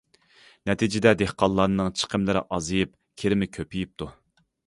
نەتىجىدە 0.69 1.11
دېھقانلارنىڭ 1.19 1.91
چىقىملىرى 2.01 2.43
ئازىيىپ، 2.57 2.97
كىرىمى 3.23 3.51
كۆپىيىپتۇ. 3.59 4.09